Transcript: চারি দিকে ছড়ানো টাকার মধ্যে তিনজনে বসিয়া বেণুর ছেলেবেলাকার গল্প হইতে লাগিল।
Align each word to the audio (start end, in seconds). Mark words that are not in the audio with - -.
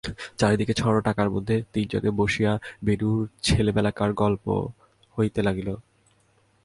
চারি 0.37 0.55
দিকে 0.57 0.73
ছড়ানো 0.73 1.01
টাকার 1.01 1.29
মধ্যে 1.29 1.55
তিনজনে 1.73 2.09
বসিয়া 2.11 2.51
বেণুর 2.83 3.19
ছেলেবেলাকার 3.41 4.11
গল্প 4.13 4.45
হইতে 5.17 5.39
লাগিল। 5.41 5.69